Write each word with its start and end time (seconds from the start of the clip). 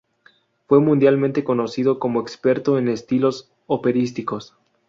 Fue 0.67 0.79
mundialmente 0.79 1.43
conocido 1.43 1.99
como 1.99 2.21
experto 2.21 2.79
en 2.79 2.87
estilos 2.87 3.51
operísticos. 3.67 4.55